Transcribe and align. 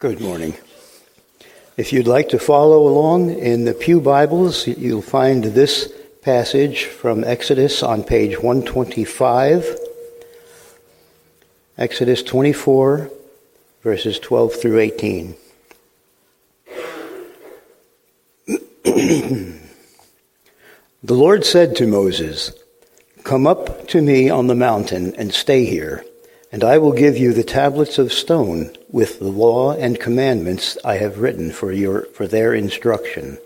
Good 0.00 0.20
morning. 0.20 0.54
If 1.76 1.92
you'd 1.92 2.06
like 2.06 2.28
to 2.28 2.38
follow 2.38 2.86
along 2.86 3.30
in 3.30 3.64
the 3.64 3.74
Pew 3.74 4.00
Bibles, 4.00 4.68
you'll 4.68 5.02
find 5.02 5.42
this 5.42 5.92
passage 6.22 6.84
from 6.84 7.24
Exodus 7.24 7.82
on 7.82 8.04
page 8.04 8.36
125. 8.36 9.76
Exodus 11.76 12.22
24, 12.22 13.10
verses 13.82 14.20
12 14.20 14.54
through 14.54 14.78
18. 14.78 15.34
the 18.46 19.58
Lord 21.02 21.44
said 21.44 21.74
to 21.74 21.88
Moses, 21.88 22.52
Come 23.24 23.48
up 23.48 23.88
to 23.88 24.00
me 24.00 24.30
on 24.30 24.46
the 24.46 24.54
mountain 24.54 25.16
and 25.16 25.34
stay 25.34 25.64
here 25.64 26.04
and 26.50 26.64
I 26.64 26.78
will 26.78 26.92
give 26.92 27.18
you 27.18 27.32
the 27.32 27.44
tablets 27.44 27.98
of 27.98 28.12
stone 28.12 28.74
with 28.90 29.18
the 29.18 29.28
law 29.28 29.72
and 29.72 30.00
commandments 30.00 30.78
I 30.84 30.96
have 30.96 31.18
written 31.18 31.52
for, 31.52 31.72
your, 31.72 32.02
for 32.14 32.26
their 32.26 32.54
instruction. 32.54 33.38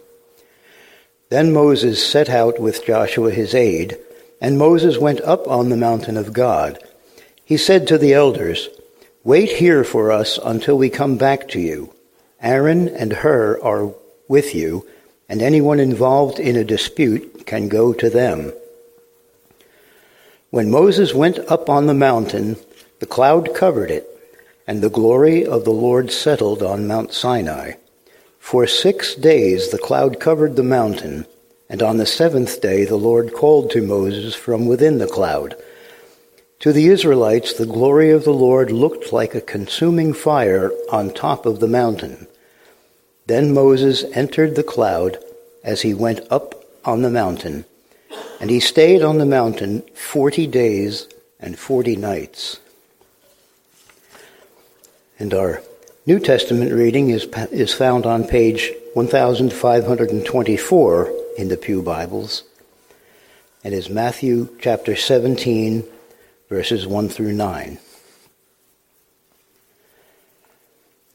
Then 1.28 1.52
Moses 1.52 2.06
set 2.06 2.28
out 2.28 2.60
with 2.60 2.84
Joshua 2.84 3.30
his 3.30 3.54
aide, 3.54 3.98
and 4.40 4.58
Moses 4.58 4.98
went 4.98 5.20
up 5.22 5.48
on 5.48 5.68
the 5.68 5.76
mountain 5.76 6.16
of 6.16 6.32
God. 6.32 6.78
He 7.44 7.56
said 7.56 7.88
to 7.88 7.98
the 7.98 8.12
elders, 8.12 8.68
Wait 9.24 9.50
here 9.50 9.84
for 9.84 10.12
us 10.12 10.38
until 10.44 10.76
we 10.76 10.90
come 10.90 11.16
back 11.16 11.48
to 11.48 11.60
you. 11.60 11.92
Aaron 12.40 12.88
and 12.88 13.12
Hur 13.12 13.60
are 13.62 13.94
with 14.28 14.54
you, 14.54 14.86
and 15.28 15.40
anyone 15.40 15.80
involved 15.80 16.38
in 16.38 16.56
a 16.56 16.64
dispute 16.64 17.46
can 17.46 17.68
go 17.68 17.92
to 17.92 18.10
them. 18.10 18.52
When 20.50 20.70
Moses 20.70 21.14
went 21.14 21.38
up 21.38 21.70
on 21.70 21.86
the 21.86 21.94
mountain, 21.94 22.56
the 23.02 23.06
cloud 23.06 23.52
covered 23.52 23.90
it, 23.90 24.08
and 24.64 24.80
the 24.80 24.88
glory 24.88 25.44
of 25.44 25.64
the 25.64 25.72
Lord 25.72 26.12
settled 26.12 26.62
on 26.62 26.86
Mount 26.86 27.12
Sinai. 27.12 27.72
For 28.38 28.64
six 28.64 29.16
days 29.16 29.72
the 29.72 29.78
cloud 29.78 30.20
covered 30.20 30.54
the 30.54 30.62
mountain, 30.62 31.26
and 31.68 31.82
on 31.82 31.96
the 31.96 32.06
seventh 32.06 32.60
day 32.60 32.84
the 32.84 32.94
Lord 32.94 33.34
called 33.34 33.72
to 33.72 33.82
Moses 33.82 34.36
from 34.36 34.66
within 34.66 34.98
the 34.98 35.08
cloud. 35.08 35.56
To 36.60 36.72
the 36.72 36.86
Israelites, 36.86 37.52
the 37.52 37.66
glory 37.66 38.12
of 38.12 38.22
the 38.22 38.32
Lord 38.32 38.70
looked 38.70 39.12
like 39.12 39.34
a 39.34 39.40
consuming 39.40 40.12
fire 40.12 40.70
on 40.92 41.10
top 41.10 41.44
of 41.44 41.58
the 41.58 41.66
mountain. 41.66 42.28
Then 43.26 43.52
Moses 43.52 44.04
entered 44.12 44.54
the 44.54 44.62
cloud 44.62 45.18
as 45.64 45.82
he 45.82 45.92
went 45.92 46.20
up 46.30 46.64
on 46.84 47.02
the 47.02 47.10
mountain, 47.10 47.64
and 48.40 48.48
he 48.48 48.60
stayed 48.60 49.02
on 49.02 49.18
the 49.18 49.26
mountain 49.26 49.82
forty 49.92 50.46
days 50.46 51.08
and 51.40 51.58
forty 51.58 51.96
nights. 51.96 52.60
And 55.18 55.34
our 55.34 55.62
New 56.06 56.18
Testament 56.18 56.72
reading 56.72 57.10
is, 57.10 57.26
is 57.52 57.74
found 57.74 58.06
on 58.06 58.24
page 58.24 58.72
1524 58.94 61.12
in 61.38 61.48
the 61.48 61.56
Pew 61.56 61.82
Bibles. 61.82 62.42
It 63.62 63.72
is 63.72 63.88
Matthew 63.88 64.48
chapter 64.60 64.96
17, 64.96 65.84
verses 66.48 66.86
1 66.86 67.08
through 67.08 67.34
9. 67.34 67.78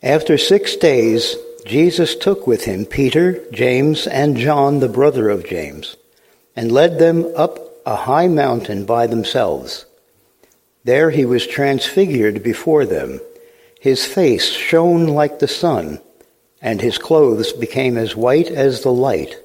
After 0.04 0.38
six 0.38 0.76
days, 0.76 1.36
Jesus 1.66 2.16
took 2.16 2.48
with 2.48 2.64
him 2.64 2.86
Peter, 2.86 3.44
James, 3.52 4.08
and 4.08 4.38
John, 4.38 4.80
the 4.80 4.88
brother 4.88 5.28
of 5.28 5.46
James, 5.46 5.98
and 6.56 6.72
led 6.72 7.00
them 7.00 7.26
up 7.36 7.60
a 7.86 7.96
high 7.96 8.28
mountain 8.28 8.86
by 8.86 9.08
themselves. 9.08 9.86
There 10.86 11.10
he 11.10 11.26
was 11.26 11.46
transfigured 11.46 12.44
before 12.44 12.86
them 12.86 13.20
his 13.80 14.06
face 14.06 14.50
shone 14.50 15.08
like 15.08 15.40
the 15.40 15.48
sun, 15.48 16.00
and 16.62 16.82
his 16.82 16.98
clothes 16.98 17.54
became 17.54 17.98
as 17.98 18.16
white 18.16 18.48
as 18.48 18.82
the 18.82 18.92
light. 18.92 19.36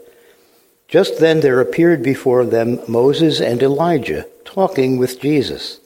Just 0.89 1.21
then 1.21 1.41
there 1.41 1.61
appeared 1.61 2.03
before 2.03 2.45
them 2.45 2.81
Moses 2.87 3.41
and 3.41 3.63
Elijah 3.63 4.27
talking 4.45 4.99
with 4.99 5.21
Jesus. 5.21 5.81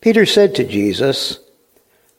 Peter 0.00 0.26
said 0.26 0.54
to 0.54 0.64
Jesus, 0.64 1.38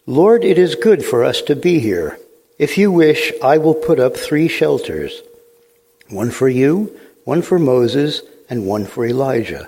Lord, 0.06 0.44
it 0.44 0.58
is 0.58 0.76
good 0.76 1.04
for 1.04 1.24
us 1.24 1.42
to 1.44 1.56
be 1.56 1.80
here. 1.80 2.18
If 2.58 2.78
you 2.78 2.92
wish, 2.92 3.32
I 3.42 3.58
will 3.58 3.76
put 3.76 4.00
up 4.00 4.16
three 4.16 4.48
shelters 4.48 5.22
one 6.10 6.32
for 6.32 6.50
you, 6.50 6.98
one 7.24 7.42
for 7.42 7.58
Moses, 7.58 8.22
and 8.50 8.68
one 8.68 8.86
for 8.86 9.06
Elijah. 9.06 9.68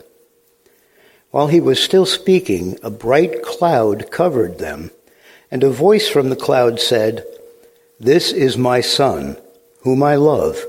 While 1.35 1.47
he 1.47 1.59
was 1.59 1.83
still 1.83 2.05
speaking, 2.05 2.79
a 2.81 2.89
bright 2.89 3.43
cloud 3.43 4.09
covered 4.09 4.57
them, 4.57 4.91
and 5.51 5.65
a 5.65 5.69
voice 5.69 6.07
from 6.07 6.29
the 6.29 6.35
cloud 6.37 6.79
said, 6.79 7.25
This 7.99 8.31
is 8.31 8.57
my 8.57 8.79
Son, 8.79 9.35
whom 9.81 10.01
I 10.01 10.15
love. 10.15 10.63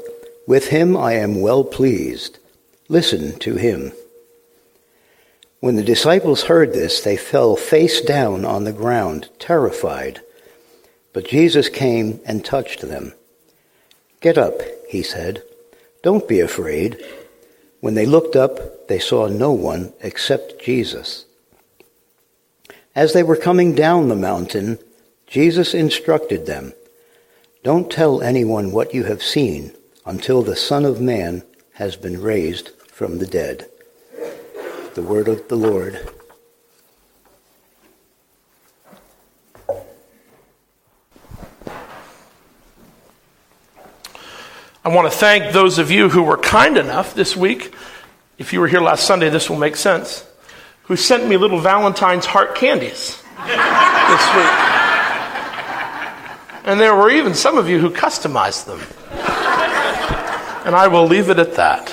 With 0.44 0.70
him 0.70 0.96
I 0.96 1.12
am 1.12 1.40
well 1.40 1.62
pleased. 1.62 2.40
Listen 2.88 3.38
to 3.38 3.54
him. 3.54 3.92
When 5.60 5.76
the 5.76 5.84
disciples 5.84 6.42
heard 6.42 6.72
this, 6.72 7.00
they 7.00 7.16
fell 7.16 7.54
face 7.54 8.00
down 8.00 8.44
on 8.44 8.64
the 8.64 8.72
ground, 8.72 9.28
terrified. 9.38 10.20
But 11.12 11.28
Jesus 11.28 11.68
came 11.68 12.18
and 12.26 12.44
touched 12.44 12.80
them. 12.80 13.12
Get 14.20 14.36
up, 14.36 14.62
he 14.88 15.04
said. 15.04 15.44
Don't 16.02 16.26
be 16.26 16.40
afraid. 16.40 17.00
When 17.80 17.94
they 17.94 18.06
looked 18.06 18.36
up, 18.36 18.88
they 18.88 18.98
saw 18.98 19.28
no 19.28 19.52
one 19.52 19.92
except 20.00 20.62
Jesus. 20.62 21.26
As 22.94 23.12
they 23.12 23.22
were 23.22 23.36
coming 23.36 23.74
down 23.74 24.08
the 24.08 24.16
mountain, 24.16 24.78
Jesus 25.26 25.74
instructed 25.74 26.46
them, 26.46 26.72
Don't 27.62 27.90
tell 27.90 28.22
anyone 28.22 28.72
what 28.72 28.94
you 28.94 29.04
have 29.04 29.22
seen 29.22 29.74
until 30.06 30.42
the 30.42 30.56
Son 30.56 30.84
of 30.84 31.00
Man 31.00 31.42
has 31.74 31.96
been 31.96 32.22
raised 32.22 32.70
from 32.90 33.18
the 33.18 33.26
dead. 33.26 33.68
The 34.94 35.02
word 35.02 35.28
of 35.28 35.48
the 35.48 35.56
Lord. 35.56 36.08
I 44.86 44.88
want 44.88 45.10
to 45.10 45.18
thank 45.18 45.52
those 45.52 45.80
of 45.80 45.90
you 45.90 46.08
who 46.08 46.22
were 46.22 46.36
kind 46.36 46.78
enough 46.78 47.12
this 47.12 47.36
week. 47.36 47.74
If 48.38 48.52
you 48.52 48.60
were 48.60 48.68
here 48.68 48.80
last 48.80 49.04
Sunday, 49.04 49.28
this 49.30 49.50
will 49.50 49.56
make 49.56 49.74
sense. 49.74 50.24
Who 50.84 50.94
sent 50.94 51.26
me 51.26 51.36
little 51.36 51.58
Valentine's 51.58 52.24
heart 52.24 52.54
candies 52.54 53.20
this 53.36 54.26
week. 54.36 54.52
And 56.62 56.78
there 56.78 56.94
were 56.94 57.10
even 57.10 57.34
some 57.34 57.58
of 57.58 57.68
you 57.68 57.80
who 57.80 57.90
customized 57.90 58.66
them. 58.66 58.78
And 60.64 60.76
I 60.76 60.86
will 60.86 61.06
leave 61.08 61.30
it 61.30 61.40
at 61.40 61.54
that. 61.54 61.86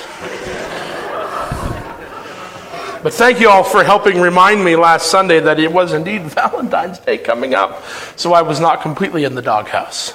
But 3.01 3.15
thank 3.15 3.39
you 3.39 3.49
all 3.49 3.63
for 3.63 3.83
helping 3.83 4.21
remind 4.21 4.63
me 4.63 4.75
last 4.75 5.07
Sunday 5.09 5.39
that 5.39 5.59
it 5.59 5.73
was 5.73 5.93
indeed 5.93 6.21
Valentine's 6.25 6.99
Day 6.99 7.17
coming 7.17 7.55
up, 7.55 7.83
so 8.17 8.33
I 8.33 8.43
was 8.43 8.59
not 8.59 8.83
completely 8.83 9.23
in 9.23 9.33
the 9.33 9.41
doghouse. 9.41 10.13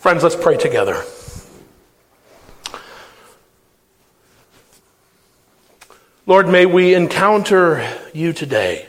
Friends, 0.00 0.22
let's 0.22 0.34
pray 0.34 0.56
together. 0.56 1.04
Lord, 6.24 6.48
may 6.48 6.64
we 6.64 6.94
encounter 6.94 7.86
you 8.14 8.32
today. 8.32 8.88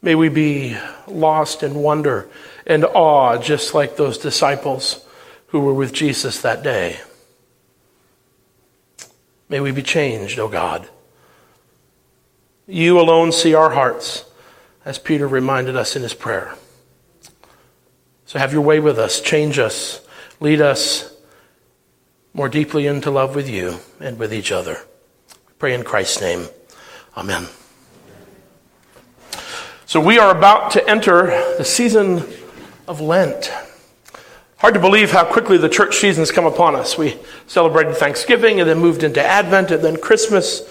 May 0.00 0.14
we 0.14 0.28
be 0.28 0.76
lost 1.08 1.64
in 1.64 1.74
wonder 1.74 2.30
and 2.64 2.84
awe, 2.84 3.38
just 3.38 3.74
like 3.74 3.96
those 3.96 4.18
disciples 4.18 5.04
who 5.48 5.58
were 5.62 5.74
with 5.74 5.92
Jesus 5.92 6.40
that 6.42 6.62
day. 6.62 7.00
May 9.48 9.58
we 9.58 9.72
be 9.72 9.82
changed, 9.82 10.38
O 10.38 10.44
oh 10.44 10.48
God. 10.48 10.88
You 12.68 13.00
alone 13.00 13.32
see 13.32 13.52
our 13.52 13.70
hearts, 13.70 14.26
as 14.84 15.00
Peter 15.00 15.26
reminded 15.26 15.74
us 15.74 15.96
in 15.96 16.02
his 16.02 16.14
prayer. 16.14 16.54
So 18.30 18.38
have 18.38 18.52
your 18.52 18.62
way 18.62 18.78
with 18.78 18.96
us, 18.96 19.20
change 19.20 19.58
us, 19.58 20.00
lead 20.38 20.60
us 20.60 21.12
more 22.32 22.48
deeply 22.48 22.86
into 22.86 23.10
love 23.10 23.34
with 23.34 23.50
you 23.50 23.80
and 23.98 24.20
with 24.20 24.32
each 24.32 24.52
other. 24.52 24.78
Pray 25.58 25.74
in 25.74 25.82
Christ's 25.82 26.20
name. 26.20 26.46
Amen. 27.16 27.48
So 29.84 29.98
we 29.98 30.20
are 30.20 30.30
about 30.30 30.70
to 30.74 30.88
enter 30.88 31.26
the 31.58 31.64
season 31.64 32.22
of 32.86 33.00
Lent. 33.00 33.52
Hard 34.58 34.74
to 34.74 34.80
believe 34.80 35.10
how 35.10 35.24
quickly 35.24 35.58
the 35.58 35.68
church 35.68 35.96
seasons 35.96 36.30
come 36.30 36.46
upon 36.46 36.76
us. 36.76 36.96
We 36.96 37.18
celebrated 37.48 37.96
Thanksgiving 37.96 38.60
and 38.60 38.70
then 38.70 38.78
moved 38.78 39.02
into 39.02 39.20
Advent 39.20 39.72
and 39.72 39.82
then 39.82 39.96
Christmas, 39.96 40.62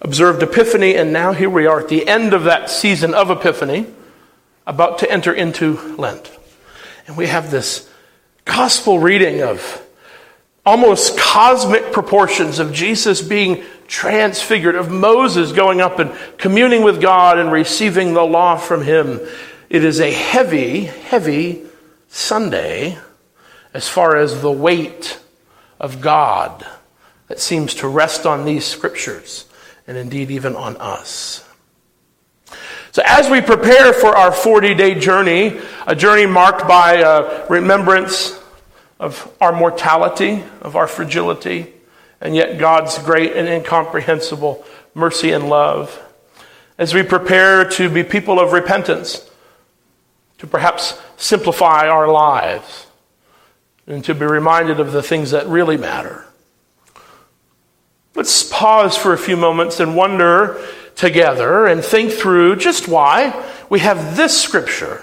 observed 0.00 0.42
Epiphany, 0.42 0.96
and 0.96 1.12
now 1.12 1.32
here 1.32 1.48
we 1.48 1.66
are 1.66 1.78
at 1.78 1.88
the 1.88 2.08
end 2.08 2.34
of 2.34 2.42
that 2.42 2.70
season 2.70 3.14
of 3.14 3.30
Epiphany, 3.30 3.86
about 4.66 4.98
to 4.98 5.08
enter 5.08 5.32
into 5.32 5.94
Lent. 5.94 6.35
And 7.06 7.16
we 7.16 7.26
have 7.26 7.50
this 7.50 7.88
gospel 8.44 8.98
reading 8.98 9.42
of 9.42 9.82
almost 10.64 11.16
cosmic 11.16 11.92
proportions 11.92 12.58
of 12.58 12.72
Jesus 12.72 13.22
being 13.22 13.62
transfigured, 13.86 14.74
of 14.74 14.90
Moses 14.90 15.52
going 15.52 15.80
up 15.80 16.00
and 16.00 16.12
communing 16.38 16.82
with 16.82 17.00
God 17.00 17.38
and 17.38 17.52
receiving 17.52 18.14
the 18.14 18.24
law 18.24 18.56
from 18.56 18.82
him. 18.82 19.20
It 19.70 19.84
is 19.84 20.00
a 20.00 20.10
heavy, 20.10 20.84
heavy 20.84 21.62
Sunday 22.08 22.98
as 23.72 23.88
far 23.88 24.16
as 24.16 24.42
the 24.42 24.50
weight 24.50 25.20
of 25.78 26.00
God 26.00 26.66
that 27.28 27.38
seems 27.38 27.74
to 27.74 27.88
rest 27.88 28.26
on 28.26 28.44
these 28.44 28.64
scriptures 28.64 29.44
and 29.86 29.96
indeed 29.96 30.30
even 30.30 30.56
on 30.56 30.76
us. 30.78 31.45
So, 32.96 33.02
as 33.04 33.28
we 33.28 33.42
prepare 33.42 33.92
for 33.92 34.16
our 34.16 34.32
40 34.32 34.72
day 34.72 34.94
journey, 34.94 35.60
a 35.86 35.94
journey 35.94 36.24
marked 36.24 36.66
by 36.66 37.02
uh, 37.02 37.44
remembrance 37.50 38.40
of 38.98 39.30
our 39.38 39.52
mortality, 39.52 40.42
of 40.62 40.76
our 40.76 40.86
fragility, 40.86 41.74
and 42.22 42.34
yet 42.34 42.58
God's 42.58 42.96
great 42.96 43.36
and 43.36 43.46
incomprehensible 43.46 44.64
mercy 44.94 45.32
and 45.32 45.50
love, 45.50 46.02
as 46.78 46.94
we 46.94 47.02
prepare 47.02 47.68
to 47.72 47.90
be 47.90 48.02
people 48.02 48.40
of 48.40 48.52
repentance, 48.52 49.28
to 50.38 50.46
perhaps 50.46 50.98
simplify 51.18 51.88
our 51.88 52.08
lives, 52.08 52.86
and 53.86 54.02
to 54.06 54.14
be 54.14 54.24
reminded 54.24 54.80
of 54.80 54.92
the 54.92 55.02
things 55.02 55.32
that 55.32 55.46
really 55.48 55.76
matter. 55.76 56.24
Let's 58.14 58.42
pause 58.42 58.96
for 58.96 59.12
a 59.12 59.18
few 59.18 59.36
moments 59.36 59.80
and 59.80 59.94
wonder 59.94 60.66
together 60.96 61.66
and 61.66 61.84
think 61.84 62.12
through 62.12 62.56
just 62.56 62.88
why 62.88 63.48
we 63.70 63.78
have 63.80 64.16
this 64.16 64.40
scripture 64.40 65.02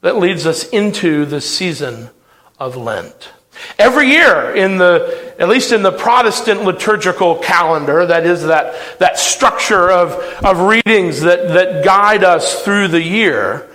that 0.00 0.16
leads 0.16 0.46
us 0.46 0.68
into 0.70 1.24
the 1.24 1.40
season 1.40 2.10
of 2.58 2.76
Lent. 2.76 3.30
Every 3.78 4.08
year 4.08 4.54
in 4.54 4.78
the, 4.78 5.34
at 5.38 5.48
least 5.48 5.72
in 5.72 5.82
the 5.82 5.92
Protestant 5.92 6.64
liturgical 6.64 7.36
calendar, 7.36 8.06
that 8.06 8.24
is 8.24 8.44
that, 8.44 8.98
that 8.98 9.18
structure 9.18 9.90
of, 9.90 10.12
of 10.44 10.60
readings 10.60 11.20
that, 11.22 11.48
that 11.48 11.84
guide 11.84 12.24
us 12.24 12.62
through 12.62 12.88
the 12.88 13.02
year, 13.02 13.68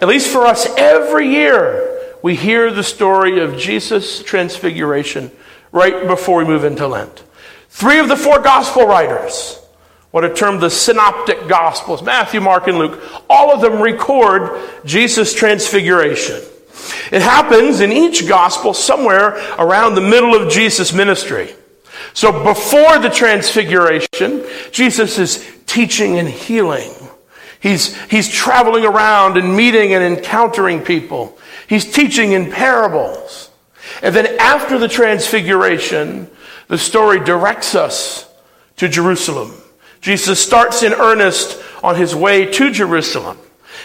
at 0.00 0.08
least 0.08 0.30
for 0.30 0.46
us, 0.46 0.66
every 0.78 1.28
year 1.28 2.14
we 2.22 2.34
hear 2.34 2.70
the 2.70 2.82
story 2.82 3.40
of 3.40 3.58
Jesus' 3.58 4.22
transfiguration 4.22 5.30
right 5.72 6.06
before 6.06 6.38
we 6.38 6.44
move 6.44 6.64
into 6.64 6.86
Lent. 6.88 7.22
Three 7.70 7.98
of 7.98 8.08
the 8.08 8.16
four 8.16 8.40
gospel 8.40 8.86
writers, 8.86 9.58
what 10.10 10.24
are 10.24 10.34
termed 10.34 10.60
the 10.60 10.70
synoptic 10.70 11.48
gospels, 11.48 12.02
Matthew, 12.02 12.40
Mark, 12.40 12.66
and 12.66 12.76
Luke, 12.78 13.00
all 13.30 13.54
of 13.54 13.60
them 13.60 13.80
record 13.80 14.60
Jesus' 14.84 15.32
transfiguration. 15.32 16.42
It 17.12 17.22
happens 17.22 17.80
in 17.80 17.92
each 17.92 18.28
gospel 18.28 18.74
somewhere 18.74 19.36
around 19.58 19.94
the 19.94 20.00
middle 20.00 20.34
of 20.34 20.50
Jesus' 20.50 20.92
ministry. 20.92 21.54
So 22.12 22.44
before 22.44 22.98
the 22.98 23.10
transfiguration, 23.10 24.44
Jesus 24.72 25.18
is 25.18 25.46
teaching 25.66 26.18
and 26.18 26.28
healing. 26.28 26.92
He's, 27.60 27.94
he's 28.10 28.28
traveling 28.28 28.84
around 28.84 29.36
and 29.36 29.54
meeting 29.54 29.92
and 29.94 30.02
encountering 30.02 30.82
people. 30.82 31.38
He's 31.68 31.90
teaching 31.90 32.32
in 32.32 32.50
parables. 32.50 33.50
And 34.02 34.14
then 34.14 34.38
after 34.40 34.78
the 34.78 34.88
transfiguration, 34.88 36.28
the 36.70 36.78
story 36.78 37.18
directs 37.18 37.74
us 37.74 38.32
to 38.76 38.88
Jerusalem. 38.88 39.52
Jesus 40.00 40.38
starts 40.40 40.84
in 40.84 40.92
earnest 40.92 41.60
on 41.82 41.96
his 41.96 42.14
way 42.14 42.46
to 42.46 42.70
Jerusalem. 42.70 43.36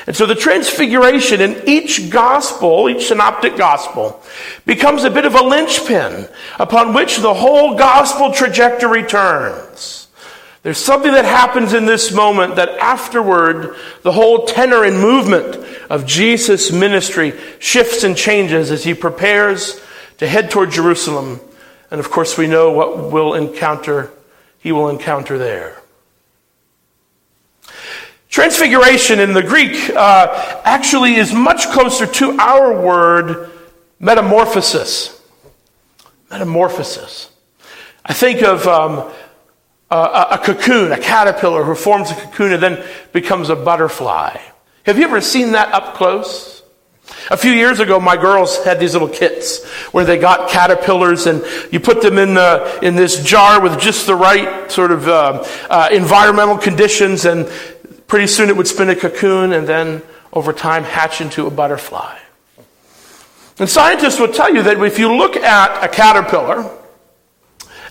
And 0.05 0.15
so 0.15 0.27
the 0.27 0.35
transfiguration 0.35 1.41
in 1.41 1.63
each 1.67 2.11
gospel, 2.11 2.87
each 2.87 3.07
synoptic 3.07 3.57
gospel, 3.57 4.21
becomes 4.67 5.03
a 5.03 5.09
bit 5.09 5.25
of 5.25 5.33
a 5.33 5.41
linchpin 5.41 6.27
upon 6.59 6.93
which 6.93 7.17
the 7.17 7.33
whole 7.33 7.75
gospel 7.75 8.31
trajectory 8.31 9.03
turns. 9.03 10.07
There's 10.61 10.77
something 10.77 11.11
that 11.11 11.25
happens 11.25 11.73
in 11.73 11.87
this 11.87 12.11
moment 12.11 12.57
that 12.57 12.69
afterward, 12.77 13.75
the 14.03 14.11
whole 14.11 14.45
tenor 14.45 14.83
and 14.83 14.99
movement 14.99 15.55
of 15.89 16.05
Jesus' 16.05 16.71
ministry 16.71 17.33
shifts 17.57 18.03
and 18.03 18.15
changes 18.15 18.69
as 18.69 18.83
he 18.83 18.93
prepares 18.93 19.81
to 20.19 20.27
head 20.27 20.51
toward 20.51 20.69
Jerusalem. 20.69 21.39
And 21.91 21.99
of 21.99 22.11
course, 22.11 22.37
we 22.37 22.47
know 22.47 22.71
what 22.71 23.11
will 23.11 23.33
encounter, 23.33 24.11
he 24.59 24.71
will 24.71 24.89
encounter 24.89 25.37
there. 25.37 25.81
Transfiguration 28.29 29.19
in 29.19 29.33
the 29.33 29.43
Greek 29.43 29.89
uh, 29.91 30.61
actually 30.65 31.15
is 31.15 31.33
much 31.33 31.67
closer 31.67 32.05
to 32.05 32.31
our 32.37 32.81
word 32.81 33.49
metamorphosis. 33.99 35.21
Metamorphosis. 36.29 37.29
I 38.03 38.13
think 38.13 38.41
of 38.43 38.67
um, 38.67 39.09
a, 39.89 40.27
a 40.31 40.41
cocoon, 40.43 40.91
a 40.91 40.99
caterpillar 40.99 41.63
who 41.63 41.75
forms 41.75 42.11
a 42.11 42.15
cocoon 42.15 42.53
and 42.53 42.61
then 42.61 42.85
becomes 43.13 43.49
a 43.49 43.55
butterfly. 43.55 44.37
Have 44.83 44.97
you 44.99 45.05
ever 45.05 45.21
seen 45.21 45.53
that 45.53 45.73
up 45.73 45.95
close? 45.95 46.54
A 47.29 47.37
few 47.37 47.51
years 47.51 47.79
ago, 47.79 47.99
my 47.99 48.17
girls 48.17 48.63
had 48.63 48.79
these 48.79 48.93
little 48.93 49.07
kits 49.07 49.63
where 49.91 50.05
they 50.05 50.17
got 50.17 50.49
caterpillars 50.49 51.27
and 51.27 51.43
you 51.71 51.79
put 51.79 52.01
them 52.01 52.17
in, 52.17 52.33
the, 52.33 52.79
in 52.81 52.95
this 52.95 53.23
jar 53.23 53.61
with 53.61 53.79
just 53.79 54.07
the 54.07 54.15
right 54.15 54.71
sort 54.71 54.91
of 54.91 55.07
uh, 55.07 55.43
uh, 55.69 55.89
environmental 55.91 56.57
conditions 56.57 57.25
and 57.25 57.47
Pretty 58.07 58.27
soon 58.27 58.49
it 58.49 58.57
would 58.57 58.67
spin 58.67 58.89
a 58.89 58.95
cocoon 58.95 59.51
and 59.51 59.67
then 59.67 60.01
over 60.31 60.53
time 60.53 60.83
hatch 60.83 61.21
into 61.21 61.47
a 61.47 61.51
butterfly. 61.51 62.17
And 63.57 63.69
scientists 63.69 64.19
will 64.19 64.31
tell 64.31 64.53
you 64.53 64.63
that 64.63 64.81
if 64.83 64.99
you 64.99 65.15
look 65.15 65.35
at 65.35 65.83
a 65.83 65.87
caterpillar 65.87 66.69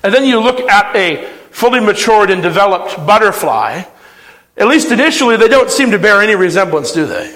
and 0.03 0.15
then 0.15 0.25
you 0.25 0.39
look 0.41 0.61
at 0.61 0.95
a 0.95 1.27
fully 1.51 1.81
matured 1.81 2.31
and 2.31 2.43
developed 2.43 2.97
butterfly, 3.07 3.83
at 4.57 4.67
least 4.67 4.93
initially 4.93 5.37
they 5.37 5.49
don't 5.49 5.71
seem 5.71 5.91
to 5.91 5.99
bear 5.99 6.21
any 6.23 6.35
resemblance, 6.35 6.93
do 6.93 7.07
they? 7.07 7.35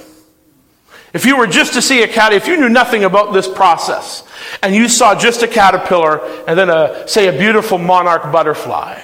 If 1.13 1.25
you 1.25 1.37
were 1.37 1.47
just 1.47 1.73
to 1.75 1.83
see 1.83 2.03
a 2.03 2.09
cat, 2.09 2.33
if 2.33 2.47
you 2.47 2.57
knew 2.59 2.69
nothing 2.69 3.05
about 3.05 3.33
this 3.33 3.49
process, 3.49 4.25
and 4.63 4.75
you 4.75 4.89
saw 4.89 5.15
just 5.15 5.43
a 5.43 5.49
caterpillar 5.49 6.21
and 6.47 6.59
then 6.59 6.69
a, 6.69 7.09
say, 7.09 7.29
a 7.29 7.39
beautiful 7.39 7.79
monarch 7.79 8.31
butterfly, 8.31 9.01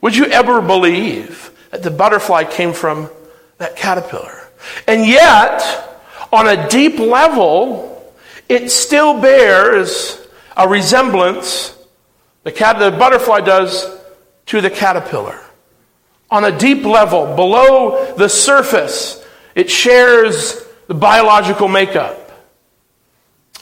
would 0.00 0.14
you 0.14 0.26
ever 0.26 0.60
believe 0.60 1.50
that 1.74 1.82
the 1.82 1.90
butterfly 1.90 2.44
came 2.44 2.72
from 2.72 3.10
that 3.58 3.74
caterpillar. 3.74 4.48
And 4.86 5.04
yet, 5.04 5.60
on 6.32 6.46
a 6.46 6.68
deep 6.68 7.00
level, 7.00 8.14
it 8.48 8.70
still 8.70 9.20
bears 9.20 10.24
a 10.56 10.68
resemblance, 10.68 11.76
the, 12.44 12.52
cat, 12.52 12.78
the 12.78 12.96
butterfly 12.96 13.40
does, 13.40 13.86
to 14.46 14.60
the 14.60 14.70
caterpillar. 14.70 15.40
On 16.30 16.44
a 16.44 16.56
deep 16.56 16.84
level, 16.84 17.34
below 17.34 18.14
the 18.14 18.28
surface, 18.28 19.24
it 19.56 19.68
shares 19.68 20.64
the 20.86 20.94
biological 20.94 21.68
makeup. 21.68 22.20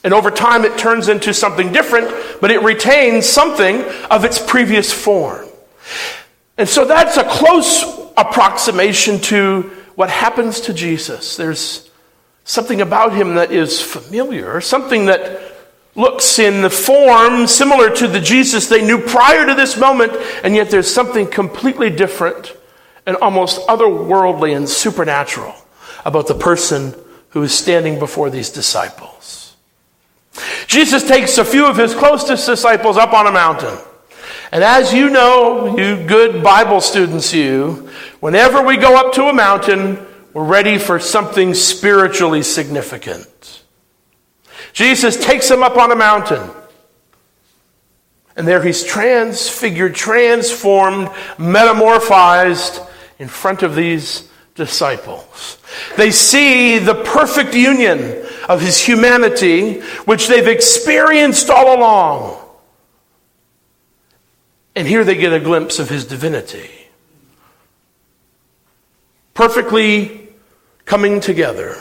And 0.04 0.12
over 0.12 0.30
time, 0.30 0.64
it 0.64 0.76
turns 0.78 1.08
into 1.08 1.32
something 1.32 1.72
different, 1.72 2.12
but 2.40 2.50
it 2.50 2.62
retains 2.62 3.26
something 3.26 3.82
of 4.10 4.24
its 4.24 4.38
previous 4.44 4.92
form. 4.92 5.46
And 6.58 6.68
so 6.68 6.84
that's 6.84 7.16
a 7.16 7.24
close 7.24 7.84
approximation 8.16 9.20
to 9.20 9.70
what 9.94 10.10
happens 10.10 10.62
to 10.62 10.74
Jesus. 10.74 11.36
There's 11.36 11.90
something 12.44 12.80
about 12.80 13.12
him 13.12 13.36
that 13.36 13.52
is 13.52 13.80
familiar, 13.80 14.60
something 14.60 15.06
that 15.06 15.52
looks 15.94 16.38
in 16.38 16.62
the 16.62 16.70
form 16.70 17.46
similar 17.46 17.90
to 17.90 18.08
the 18.08 18.20
Jesus 18.20 18.68
they 18.68 18.84
knew 18.84 18.98
prior 18.98 19.46
to 19.46 19.54
this 19.54 19.76
moment, 19.76 20.12
and 20.42 20.56
yet 20.56 20.70
there's 20.70 20.92
something 20.92 21.26
completely 21.26 21.90
different 21.90 22.56
and 23.06 23.16
almost 23.16 23.66
otherworldly 23.68 24.56
and 24.56 24.68
supernatural 24.68 25.54
about 26.04 26.26
the 26.26 26.34
person 26.34 26.94
who 27.32 27.42
is 27.42 27.52
standing 27.54 27.98
before 27.98 28.30
these 28.30 28.50
disciples. 28.50 29.56
Jesus 30.66 31.06
takes 31.06 31.38
a 31.38 31.44
few 31.44 31.66
of 31.66 31.76
his 31.76 31.94
closest 31.94 32.46
disciples 32.46 32.96
up 32.96 33.12
on 33.12 33.26
a 33.26 33.32
mountain. 33.32 33.76
And 34.50 34.62
as 34.62 34.92
you 34.92 35.08
know, 35.10 35.78
you 35.78 36.06
good 36.06 36.42
Bible 36.42 36.80
students, 36.80 37.32
you, 37.32 37.90
whenever 38.20 38.62
we 38.62 38.76
go 38.76 38.96
up 38.96 39.14
to 39.14 39.24
a 39.24 39.32
mountain, 39.32 39.98
we're 40.34 40.44
ready 40.44 40.78
for 40.78 40.98
something 40.98 41.54
spiritually 41.54 42.42
significant. 42.42 43.62
Jesus 44.72 45.22
takes 45.22 45.48
them 45.48 45.62
up 45.62 45.76
on 45.76 45.90
a 45.90 45.96
mountain. 45.96 46.50
And 48.36 48.48
there 48.48 48.62
he's 48.62 48.84
transfigured, 48.84 49.94
transformed, 49.94 51.08
metamorphized 51.36 52.86
in 53.18 53.28
front 53.28 53.62
of 53.62 53.74
these 53.74 54.28
disciples. 54.54 55.58
They 55.96 56.10
see 56.10 56.78
the 56.78 56.94
perfect 56.94 57.54
union 57.54 58.24
of 58.48 58.60
his 58.60 58.80
humanity, 58.80 59.80
which 60.04 60.28
they've 60.28 60.46
experienced 60.46 61.50
all 61.50 61.76
along 61.76 62.42
and 64.74 64.88
here 64.88 65.04
they 65.04 65.14
get 65.14 65.32
a 65.32 65.40
glimpse 65.40 65.78
of 65.78 65.88
his 65.88 66.06
divinity. 66.06 66.70
Perfectly 69.34 70.28
coming 70.84 71.20
together. 71.20 71.76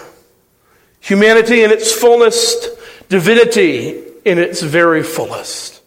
Humanity 0.99 1.63
in 1.63 1.71
its 1.71 1.91
fullest, 1.91 2.69
divinity 3.09 4.03
in 4.25 4.37
its 4.37 4.61
very 4.61 5.03
fullest. 5.03 5.81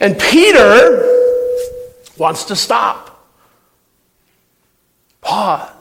And 0.00 0.18
Peter 0.18 1.04
wants 2.16 2.44
to 2.44 2.56
stop, 2.56 3.26
pause. 5.20 5.77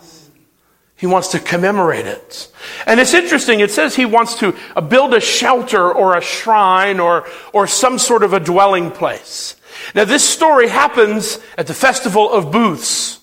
He 0.97 1.05
wants 1.05 1.29
to 1.29 1.39
commemorate 1.39 2.07
it. 2.07 2.51
And 2.87 2.99
it's 2.99 3.13
interesting, 3.13 3.59
it 3.59 3.69
says 3.69 3.95
he 3.95 4.05
wants 4.05 4.35
to 4.39 4.55
uh, 4.75 4.81
build 4.81 5.13
a 5.13 5.21
shelter 5.21 5.91
or 5.91 6.17
a 6.17 6.21
shrine 6.21 6.99
or, 6.99 7.27
or 7.53 7.67
some 7.67 7.99
sort 7.99 8.23
of 8.23 8.33
a 8.33 8.39
dwelling 8.39 8.89
place. 8.89 9.55
Now, 9.93 10.05
this 10.05 10.27
story 10.27 10.67
happens 10.67 11.39
at 11.55 11.67
the 11.67 11.75
Festival 11.75 12.31
of 12.31 12.51
Booths, 12.51 13.19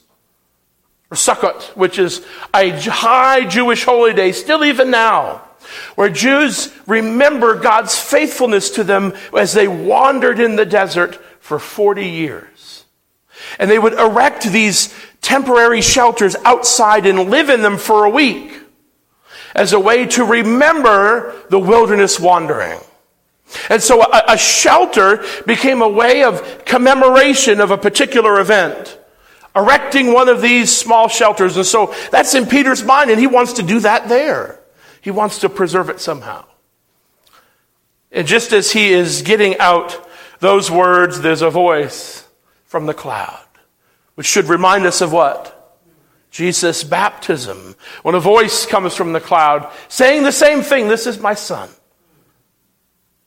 or 1.10 1.16
Sukkot, 1.16 1.76
which 1.76 1.98
is 1.98 2.24
a 2.54 2.70
high 2.70 3.44
Jewish 3.44 3.84
holy 3.84 4.12
day, 4.12 4.30
still 4.30 4.64
even 4.64 4.92
now, 4.92 5.42
where 5.96 6.08
Jews 6.08 6.72
remember 6.86 7.58
God's 7.58 7.98
faithfulness 7.98 8.70
to 8.70 8.84
them 8.84 9.14
as 9.36 9.52
they 9.52 9.66
wandered 9.66 10.38
in 10.38 10.54
the 10.54 10.66
desert 10.66 11.16
for 11.40 11.58
40 11.58 12.06
years. 12.06 12.84
And 13.58 13.68
they 13.68 13.78
would 13.80 13.94
erect 13.94 14.44
these 14.44 14.94
temporary 15.24 15.80
shelters 15.80 16.36
outside 16.44 17.06
and 17.06 17.30
live 17.30 17.48
in 17.48 17.62
them 17.62 17.78
for 17.78 18.04
a 18.04 18.10
week 18.10 18.60
as 19.54 19.72
a 19.72 19.80
way 19.80 20.06
to 20.06 20.24
remember 20.24 21.34
the 21.48 21.58
wilderness 21.58 22.20
wandering. 22.20 22.78
And 23.70 23.82
so 23.82 24.02
a, 24.02 24.22
a, 24.28 24.38
shelter 24.38 25.24
became 25.46 25.80
a 25.80 25.88
way 25.88 26.24
of 26.24 26.64
commemoration 26.64 27.60
of 27.60 27.70
a 27.70 27.78
particular 27.78 28.40
event. 28.40 28.98
Erecting 29.56 30.12
one 30.12 30.28
of 30.28 30.42
these 30.42 30.76
small 30.76 31.08
shelters. 31.08 31.56
And 31.56 31.64
so 31.64 31.94
that's 32.10 32.34
in 32.34 32.46
Peter's 32.46 32.82
mind, 32.82 33.10
and 33.10 33.20
he 33.20 33.28
wants 33.28 33.54
to 33.54 33.62
do 33.62 33.80
that 33.80 34.08
there. 34.08 34.58
He 35.00 35.10
wants 35.10 35.40
to 35.40 35.48
preserve 35.48 35.88
it 35.88 36.00
somehow. 36.00 36.44
And 38.10 38.26
just 38.26 38.52
as 38.52 38.72
he 38.72 38.92
is 38.92 39.22
getting 39.22 39.58
out 39.58 40.08
those 40.40 40.70
words, 40.70 41.20
there's 41.20 41.42
a 41.42 41.50
voice 41.50 42.26
from 42.64 42.86
the 42.86 42.94
cloud, 42.94 43.43
which 44.14 44.26
should 44.26 44.46
remind 44.46 44.86
us 44.86 45.00
of 45.00 45.12
what? 45.12 45.50
Jesus' 46.30 46.82
baptism. 46.82 47.76
When 48.02 48.14
a 48.14 48.20
voice 48.20 48.66
comes 48.66 48.94
from 48.94 49.12
the 49.12 49.20
cloud 49.20 49.72
saying 49.88 50.24
the 50.24 50.32
same 50.32 50.62
thing, 50.62 50.88
This 50.88 51.06
is 51.06 51.18
my 51.18 51.34
son 51.34 51.70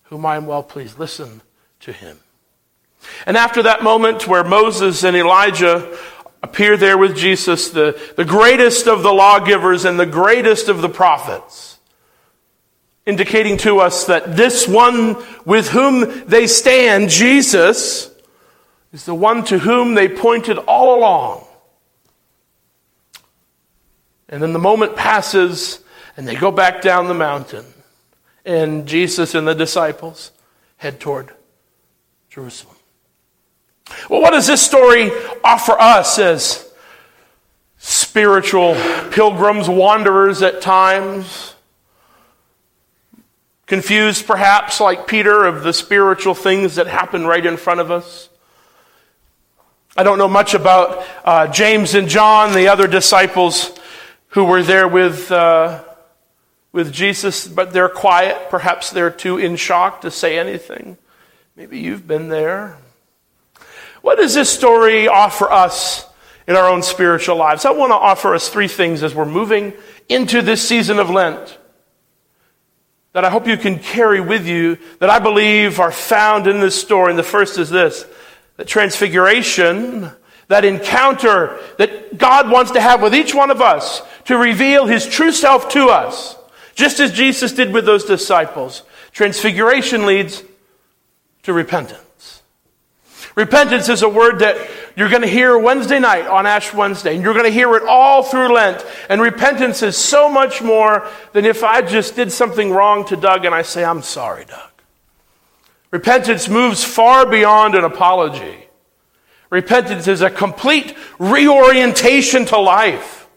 whom 0.10 0.26
I 0.26 0.38
am 0.38 0.46
well 0.46 0.64
pleased. 0.64 1.00
Listen 1.00 1.42
to 1.82 1.92
him. 1.92 2.20
And 3.26 3.38
after 3.38 3.64
that 3.64 3.84
moment 3.84 4.28
where 4.28 4.44
Moses 4.44 5.04
and 5.04 5.16
Elijah 5.16 5.98
appear 6.42 6.78
there 6.78 6.98
with 6.98 7.16
Jesus, 7.16 7.70
the, 7.70 8.00
the 8.16 8.26
greatest 8.26 8.88
of 8.88 9.04
the 9.04 9.14
lawgivers 9.14 9.86
and 9.86 10.00
the 10.00 10.06
greatest 10.06 10.70
of 10.70 10.82
the 10.82 10.90
prophets, 10.90 11.80
indicating 13.06 13.58
to 13.58 13.80
us 13.80 14.06
that 14.06 14.36
this 14.36 14.68
one 14.68 15.16
with 15.46 15.70
whom 15.70 16.26
they 16.28 16.48
stand, 16.48 17.10
Jesus, 17.10 18.10
is 18.94 19.06
the 19.06 19.16
one 19.16 19.44
to 19.46 19.60
whom 19.60 19.96
they 19.96 20.08
pointed 20.08 20.58
all 20.58 20.98
along. 20.98 21.46
And 24.30 24.42
then 24.42 24.54
the 24.54 24.60
moment 24.60 24.96
passes 24.96 25.80
and 26.16 26.28
they 26.28 26.36
go 26.36 26.52
back 26.52 26.82
down 26.82 27.08
the 27.08 27.14
mountain 27.14 27.66
and 28.46 28.88
Jesus 28.88 29.36
and 29.36 29.48
the 29.48 29.54
disciples 29.54 30.32
head 30.78 31.00
toward 31.00 31.32
Jerusalem. 32.30 32.76
Well, 34.10 34.22
what 34.22 34.32
does 34.32 34.48
this 34.48 34.62
story 34.62 35.12
offer 35.44 35.74
us 35.80 36.20
as 36.20 36.70
spiritual 37.78 38.76
pilgrims, 39.12 39.70
wanderers 39.70 40.42
at 40.42 40.62
times? 40.62 41.56
Confused 43.66 44.26
perhaps, 44.28 44.80
like 44.80 45.08
Peter, 45.08 45.46
of 45.46 45.64
the 45.64 45.74
spiritual 45.74 46.34
things 46.34 46.76
that 46.76 46.88
happen 46.88 47.26
right 47.26 47.46
in 47.46 47.58
front 47.58 47.80
of 47.80 47.92
us? 47.92 48.30
I 50.00 50.04
don't 50.04 50.20
know 50.20 50.28
much 50.28 50.54
about 50.54 51.04
uh, 51.26 51.48
James 51.48 51.96
and 51.96 52.08
John, 52.08 52.54
the 52.54 52.68
other 52.68 52.86
disciples 52.86 53.76
who 54.28 54.44
were 54.44 54.62
there 54.62 54.88
with 54.88 55.32
uh, 55.32 55.84
with 56.72 56.94
Jesus, 56.94 57.48
but 57.48 57.74
they're 57.74 57.90
quiet. 57.90 58.52
Perhaps 58.52 58.92
they're 58.92 59.10
too 59.10 59.40
in 59.40 59.56
shock 59.56 60.02
to 60.02 60.12
say 60.12 60.38
anything. 60.38 61.00
Maybe 61.56 61.80
you've 61.80 62.06
been 62.06 62.30
there. 62.30 62.78
What 64.04 64.20
does 64.20 64.36
this 64.36 64.52
story 64.52 65.08
offer 65.08 65.52
us 65.52 66.06
in 66.46 66.56
our 66.56 66.70
own 66.70 66.84
spiritual 66.84 67.36
lives? 67.36 67.66
I 67.66 67.72
want 67.72 67.90
to 67.90 67.96
offer 67.96 68.36
us 68.36 68.50
three 68.50 68.68
things 68.68 69.02
as 69.02 69.16
we're 69.16 69.26
moving 69.26 69.74
into 70.08 70.44
this 70.44 70.66
season 70.66 71.00
of 71.00 71.10
Lent 71.10 71.58
that 73.14 73.26
I 73.26 73.32
hope 73.32 73.48
you 73.48 73.58
can 73.58 73.80
carry 73.80 74.22
with 74.22 74.46
you 74.46 74.78
that 75.00 75.10
I 75.10 75.18
believe 75.18 75.80
are 75.80 75.92
found 75.92 76.46
in 76.46 76.60
this 76.60 76.80
story. 76.80 77.10
And 77.10 77.18
the 77.18 77.24
first 77.24 77.58
is 77.58 77.72
this 77.72 78.06
that 78.58 78.68
transfiguration, 78.68 80.12
that 80.48 80.66
encounter 80.66 81.60
that 81.78 82.18
God 82.18 82.50
wants 82.50 82.72
to 82.72 82.82
have 82.82 83.02
with 83.02 83.16
each 83.16 83.34
one 83.34 83.52
of 83.52 83.62
us 83.62 84.02
to 84.26 84.38
reveal 84.38 84.86
his 84.86 85.06
true 85.06 85.32
self 85.32 85.70
to 85.70 85.88
us 85.88 86.36
just 86.78 87.00
as 87.00 87.12
Jesus 87.12 87.54
did 87.54 87.74
with 87.74 87.86
those 87.86 88.06
disciples. 88.06 88.84
Transfiguration 89.12 90.06
leads 90.06 90.44
to 91.44 91.52
repentance. 91.52 92.44
Repentance 93.36 93.90
is 93.90 94.04
a 94.04 94.10
word 94.10 94.40
that 94.40 94.58
you're 94.96 95.10
going 95.10 95.22
to 95.22 95.28
hear 95.28 95.58
Wednesday 95.58 96.00
night 96.00 96.28
on 96.28 96.46
Ash 96.46 96.74
Wednesday, 96.74 97.16
and 97.16 97.24
you're 97.24 97.34
going 97.34 97.46
to 97.46 97.52
hear 97.52 97.76
it 97.76 97.84
all 97.84 98.24
through 98.24 98.54
Lent. 98.54 98.84
And 99.10 99.22
repentance 99.22 99.82
is 99.84 99.98
so 99.98 100.30
much 100.30 100.62
more 100.62 101.08
than 101.34 101.46
if 101.46 101.64
I 101.64 101.82
just 101.82 102.16
did 102.16 102.32
something 102.32 102.72
wrong 102.72 103.06
to 103.06 103.16
Doug 103.16 103.46
and 103.46 103.54
I 103.54 103.64
say, 103.64 103.84
I'm 103.84 104.02
sorry, 104.02 104.46
Doug. 104.46 104.77
Repentance 105.92 106.50
moves 106.50 106.84
far 106.84 107.26
beyond 107.26 107.76
an 107.76 107.84
apology. 107.84 108.68
Repentance 109.50 110.08
is 110.08 110.22
a 110.22 110.30
complete 110.30 110.96
reorientation 111.18 112.46
to 112.46 112.58
life. 112.58 113.28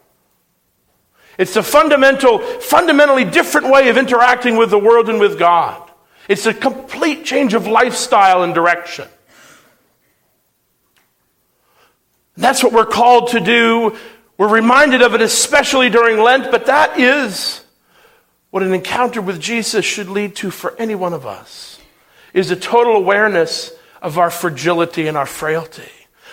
It's 1.37 1.55
a 1.55 1.63
fundamental, 1.63 2.39
fundamentally 2.39 3.23
different 3.23 3.71
way 3.71 3.87
of 3.89 3.97
interacting 3.97 4.57
with 4.57 4.69
the 4.69 4.77
world 4.77 5.09
and 5.09 5.19
with 5.19 5.39
God. 5.39 5.89
It's 6.27 6.45
a 6.45 6.53
complete 6.53 7.23
change 7.23 7.53
of 7.53 7.67
lifestyle 7.67 8.43
and 8.43 8.53
direction. 8.53 9.07
That's 12.35 12.63
what 12.63 12.73
we're 12.73 12.85
called 12.85 13.29
to 13.29 13.39
do. 13.39 13.97
We're 14.37 14.49
reminded 14.49 15.01
of 15.01 15.13
it, 15.13 15.21
especially 15.21 15.89
during 15.89 16.19
Lent, 16.19 16.51
but 16.51 16.65
that 16.65 16.99
is 16.99 17.63
what 18.49 18.63
an 18.63 18.73
encounter 18.73 19.21
with 19.21 19.39
Jesus 19.39 19.85
should 19.85 20.09
lead 20.09 20.35
to 20.37 20.51
for 20.51 20.75
any 20.77 20.95
one 20.95 21.13
of 21.13 21.25
us 21.25 21.70
is 22.33 22.51
a 22.51 22.55
total 22.55 22.95
awareness 22.95 23.71
of 24.01 24.17
our 24.17 24.31
fragility 24.31 25.07
and 25.07 25.17
our 25.17 25.25
frailty, 25.25 25.91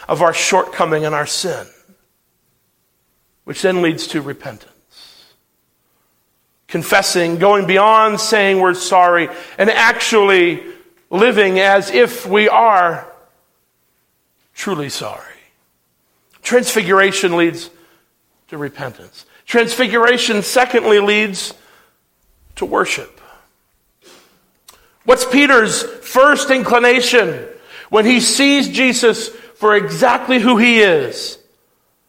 of 0.09 0.23
our 0.23 0.33
shortcoming 0.33 1.05
and 1.05 1.15
our 1.15 1.27
sin, 1.27 1.67
which 3.45 3.63
then 3.63 3.83
leads 3.83 4.07
to 4.09 4.23
repentance 4.23 4.73
confessing, 6.69 7.39
going 7.39 7.67
beyond 7.67 8.21
saying 8.21 8.61
we're 8.61 8.75
sorry, 8.75 9.29
and 9.57 9.71
actually 9.71 10.63
living 11.11 11.59
as 11.59 11.91
if 11.91 12.27
we 12.27 12.49
are 12.49 13.11
truly 14.55 14.91
sorry. 14.91 15.25
Transfiguration 16.43 17.37
leads 17.37 17.71
to 18.49 18.59
repentance. 18.59 19.25
Transfiguration, 19.47 20.43
secondly, 20.43 21.01
leads 21.01 21.55
to 22.57 22.67
worship. 22.67 23.18
What's 25.09 25.25
Peter's 25.25 25.83
first 25.83 26.51
inclination 26.51 27.49
when 27.89 28.05
he 28.05 28.21
sees 28.21 28.69
Jesus 28.69 29.31
for 29.31 29.75
exactly 29.75 30.39
who 30.39 30.59
he 30.59 30.81
is? 30.81 31.39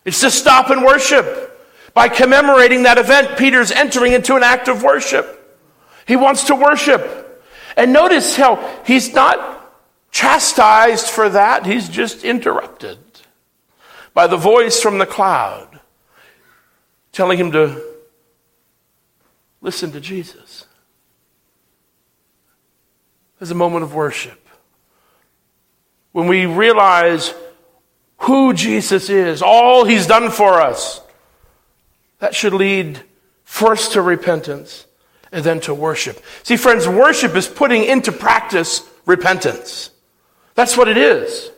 It's 0.03 0.19
to 0.19 0.29
stop 0.29 0.69
and 0.69 0.83
worship. 0.83 1.57
By 1.93 2.09
commemorating 2.09 2.83
that 2.83 2.97
event, 2.97 3.37
Peter's 3.37 3.71
entering 3.71 4.11
into 4.11 4.35
an 4.35 4.43
act 4.43 4.67
of 4.67 4.83
worship. 4.83 5.63
He 6.09 6.17
wants 6.17 6.47
to 6.47 6.55
worship. 6.55 7.41
And 7.77 7.93
notice 7.93 8.35
how 8.35 8.57
he's 8.85 9.13
not 9.13 9.71
chastised 10.11 11.07
for 11.07 11.29
that, 11.29 11.65
he's 11.65 11.87
just 11.87 12.25
interrupted 12.25 12.97
by 14.13 14.27
the 14.27 14.35
voice 14.35 14.81
from 14.81 14.97
the 14.97 15.05
cloud 15.05 15.79
telling 17.13 17.37
him 17.37 17.53
to 17.53 17.81
listen 19.61 19.93
to 19.93 20.01
Jesus. 20.01 20.65
There's 23.39 23.51
a 23.51 23.55
moment 23.55 23.83
of 23.83 23.93
worship. 23.95 24.47
When 26.11 26.27
we 26.27 26.45
realize 26.45 27.33
who 28.19 28.53
Jesus 28.53 29.09
is, 29.09 29.41
all 29.41 29.85
he's 29.85 30.07
done 30.07 30.29
for 30.29 30.61
us, 30.61 31.01
that 32.19 32.35
should 32.35 32.53
lead 32.53 32.99
first 33.45 33.93
to 33.93 34.01
repentance 34.01 34.85
and 35.31 35.43
then 35.43 35.61
to 35.61 35.73
worship. 35.73 36.21
See, 36.43 36.57
friends, 36.57 36.87
worship 36.87 37.35
is 37.35 37.47
putting 37.47 37.85
into 37.85 38.11
practice 38.11 38.81
repentance. 39.05 39.91
That's 40.55 40.75
what 40.75 40.89
it 40.89 40.97
is. 40.97 41.49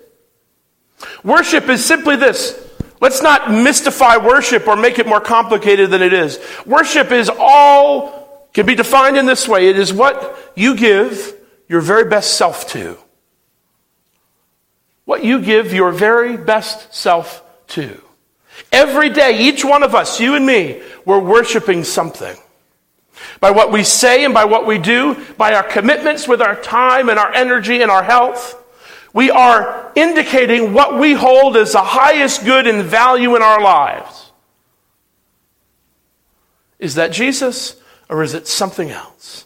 Worship 1.24 1.68
is 1.68 1.84
simply 1.84 2.16
this. 2.16 2.68
Let's 3.00 3.24
not 3.24 3.50
mystify 3.50 4.18
worship 4.18 4.68
or 4.68 4.76
make 4.76 5.00
it 5.00 5.08
more 5.08 5.22
complicated 5.22 5.90
than 5.90 6.04
it 6.04 6.14
is. 6.14 6.40
Worship 6.68 7.12
is 7.12 7.32
all, 7.36 8.48
can 8.54 8.68
be 8.68 8.76
defined 8.76 9.18
in 9.18 9.26
this 9.26 9.48
way. 9.48 9.70
It 9.70 9.80
is 9.80 9.92
what 9.92 10.54
you 10.56 10.76
give 10.76 11.41
your 11.72 11.80
very 11.80 12.04
best 12.04 12.36
self 12.36 12.68
to. 12.68 12.98
What 15.06 15.24
you 15.24 15.42
give 15.42 15.74
your 15.74 15.94
very 15.94 16.36
best 16.36 16.94
self 16.94 17.42
to. 17.68 18.01
Every 18.74 19.10
day, 19.10 19.40
each 19.48 19.63
one 19.63 19.82
of 19.82 19.96
us, 19.96 20.20
you 20.20 20.36
and 20.36 20.46
me, 20.46 20.82
we're 21.06 21.24
worshiping 21.24 21.86
something. 21.86 22.36
By 23.40 23.51
what 23.51 23.72
we 23.72 23.86
say 23.86 24.25
and 24.25 24.34
by 24.34 24.44
what 24.44 24.68
we 24.68 24.80
do, 24.80 25.16
by 25.38 25.54
our 25.54 25.63
commitments 25.63 26.28
with 26.28 26.42
our 26.42 26.62
time 26.62 27.08
and 27.08 27.18
our 27.18 27.34
energy 27.34 27.82
and 27.82 27.90
our 27.90 28.04
health, 28.04 28.62
we 29.13 29.32
are 29.32 29.94
indicating 29.96 30.74
what 30.74 31.00
we 31.00 31.13
hold 31.13 31.56
as 31.56 31.72
the 31.72 31.82
highest 31.82 32.44
good 32.44 32.68
and 32.68 32.84
value 32.84 33.38
in 33.38 33.42
our 33.42 33.62
lives. 33.62 34.30
Is 36.80 36.96
that 36.96 37.13
Jesus 37.13 37.78
or 38.10 38.24
is 38.24 38.34
it 38.34 38.46
something 38.46 38.92
else? 38.92 39.46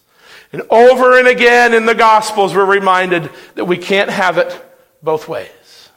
And 0.56 0.64
over 0.70 1.20
and 1.20 1.28
again 1.28 1.74
in 1.74 1.86
the 1.86 1.94
Gospels, 1.94 2.56
we're 2.56 2.64
reminded 2.64 3.30
that 3.56 3.66
we 3.66 3.76
can't 3.76 4.10
have 4.10 4.38
it 4.38 4.58
both 5.04 5.28
ways. 5.28 5.90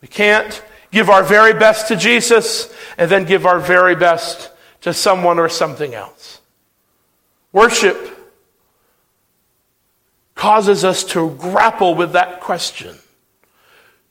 We 0.00 0.08
can't 0.08 0.60
give 0.90 1.08
our 1.08 1.22
very 1.22 1.52
best 1.52 1.86
to 1.86 1.94
Jesus 1.94 2.74
and 2.96 3.08
then 3.08 3.26
give 3.26 3.46
our 3.46 3.60
very 3.60 3.94
best 3.94 4.50
to 4.80 4.92
someone 4.92 5.38
or 5.38 5.48
something 5.48 5.94
else. 5.94 6.40
Worship 7.52 7.96
causes 10.34 10.84
us 10.84 11.04
to 11.04 11.30
grapple 11.36 11.94
with 11.94 12.14
that 12.14 12.40
question. 12.40 12.96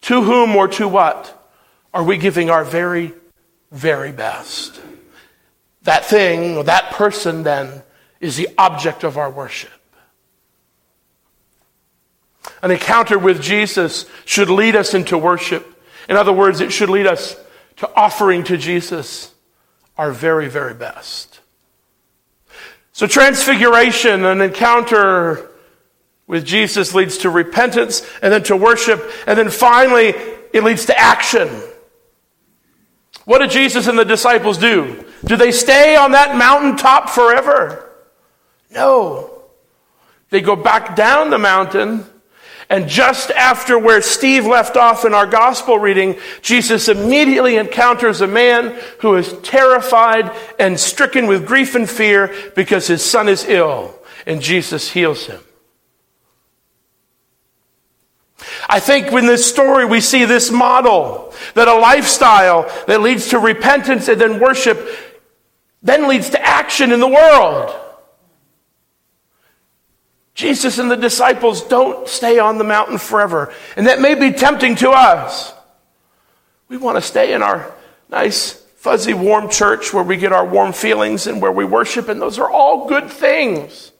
To 0.04 0.24
whom 0.24 0.56
or 0.56 0.70
to 0.70 0.88
what 0.88 1.50
are 1.94 2.04
we 2.06 2.16
giving 2.16 2.50
our 2.50 2.64
very, 2.64 3.12
very 3.74 4.14
best? 4.14 4.80
That 5.82 6.06
thing 6.06 6.56
or 6.56 6.64
that 6.64 6.92
person 6.92 7.44
then 7.44 7.84
is 8.20 8.36
the 8.36 8.50
object 8.58 9.04
of 9.04 9.18
our 9.18 9.30
worship. 9.30 9.72
An 12.62 12.72
encounter 12.72 13.20
with 13.20 13.42
Jesus 13.42 14.06
should 14.26 14.50
lead 14.50 14.76
us 14.76 14.94
into 14.94 15.18
worship. 15.18 15.84
In 16.10 16.16
other 16.16 16.34
words, 16.34 16.62
it 16.62 16.72
should 16.72 16.90
lead 16.90 17.06
us 17.06 17.36
to 17.78 17.94
offering 17.96 18.44
to 18.46 18.58
Jesus 18.58 19.34
our 19.98 20.12
very, 20.12 20.48
very 20.48 20.74
best. 20.74 21.40
So, 22.94 23.06
transfiguration, 23.06 24.26
an 24.26 24.42
encounter 24.42 25.52
with 26.26 26.46
Jesus 26.46 26.94
leads 26.94 27.20
to 27.20 27.30
repentance 27.30 28.08
and 28.22 28.34
then 28.34 28.44
to 28.44 28.56
worship, 28.56 29.12
and 29.28 29.38
then 29.38 29.50
finally, 29.50 30.10
it 30.54 30.64
leads 30.64 30.86
to 30.86 30.98
action. 30.98 31.48
What 33.26 33.40
did 33.40 33.52
Jesus 33.52 33.88
and 33.88 34.00
the 34.00 34.06
disciples 34.06 34.58
do? 34.58 35.06
Do 35.26 35.36
they 35.36 35.52
stay 35.52 35.96
on 35.96 36.12
that 36.12 36.38
mountaintop 36.38 37.10
forever? 37.10 37.87
No. 38.78 39.32
They 40.30 40.40
go 40.40 40.56
back 40.56 40.96
down 40.96 41.32
the 41.32 41.40
mountain, 41.40 42.06
and 42.70 42.88
just 42.88 43.32
after 43.32 43.80
where 43.80 44.04
Steve 44.04 44.46
left 44.46 44.78
off 44.78 45.04
in 45.04 45.16
our 45.16 45.26
gospel 45.26 45.80
reading, 45.80 46.16
Jesus 46.44 46.88
immediately 46.88 47.56
encounters 47.56 48.22
a 48.22 48.28
man 48.28 48.80
who 49.00 49.16
is 49.16 49.34
terrified 49.42 50.32
and 50.60 50.80
stricken 50.80 51.26
with 51.26 51.48
grief 51.48 51.74
and 51.74 51.90
fear 51.90 52.32
because 52.56 52.86
his 52.86 53.04
son 53.04 53.28
is 53.28 53.46
ill, 53.46 53.96
and 54.28 54.44
Jesus 54.44 54.92
heals 54.92 55.26
him. 55.26 55.40
I 58.70 58.80
think 58.80 59.08
in 59.08 59.26
this 59.26 59.50
story 59.50 59.86
we 59.86 60.02
see 60.02 60.26
this 60.26 60.52
model 60.52 61.34
that 61.56 61.68
a 61.68 61.74
lifestyle 61.74 62.72
that 62.86 63.02
leads 63.02 63.30
to 63.30 63.40
repentance 63.40 64.08
and 64.08 64.22
then 64.22 64.40
worship 64.40 64.88
then 65.82 66.08
leads 66.08 66.30
to 66.32 66.46
action 66.46 66.92
in 66.92 67.00
the 67.00 67.08
world. 67.08 67.74
Jesus 70.38 70.78
and 70.78 70.92
the 70.92 70.96
disciples 70.96 71.64
don't 71.64 72.08
stay 72.08 72.38
on 72.38 72.60
the 72.60 72.64
mountain 72.64 73.00
forever. 73.00 73.52
And 73.76 73.88
that 73.88 74.00
may 74.00 74.14
be 74.14 74.32
tempting 74.32 74.76
to 74.76 74.92
us. 74.92 75.52
We 76.70 76.78
want 76.78 76.96
to 76.96 77.02
stay 77.02 77.34
in 77.34 77.42
our 77.42 77.74
nice, 78.08 78.52
fuzzy, 78.76 79.16
warm 79.16 79.50
church 79.50 79.92
where 79.96 80.04
we 80.04 80.16
get 80.16 80.32
our 80.32 80.46
warm 80.46 80.74
feelings 80.74 81.26
and 81.26 81.42
where 81.42 81.52
we 81.52 81.66
worship, 81.66 82.08
and 82.08 82.22
those 82.22 82.38
are 82.38 82.52
all 82.52 82.88
good 82.88 83.10
things. 83.10 83.92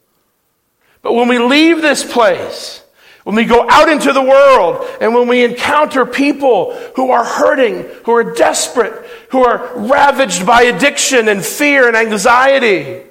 But 1.02 1.14
when 1.14 1.28
we 1.28 1.40
leave 1.40 1.82
this 1.82 2.04
place, 2.04 2.84
when 3.24 3.36
we 3.36 3.44
go 3.44 3.68
out 3.68 3.90
into 3.90 4.14
the 4.14 4.22
world 4.22 4.88
and 5.02 5.16
when 5.16 5.28
we 5.28 5.44
encounter 5.44 6.06
people 6.06 6.76
who 6.96 7.10
are 7.10 7.26
hurting, 7.26 7.82
who 8.06 8.12
are 8.12 8.36
desperate, 8.36 8.94
who 9.32 9.44
are 9.44 9.72
ravaged 9.76 10.46
by 10.46 10.62
addiction 10.64 11.30
and 11.30 11.44
fear 11.44 11.88
and 11.88 11.98
anxiety, 11.98 13.08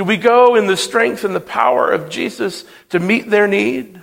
do 0.00 0.04
we 0.04 0.16
go 0.16 0.54
in 0.54 0.66
the 0.66 0.78
strength 0.78 1.24
and 1.24 1.34
the 1.34 1.40
power 1.40 1.90
of 1.90 2.08
Jesus 2.08 2.64
to 2.88 2.98
meet 2.98 3.28
their 3.28 3.46
need? 3.46 4.00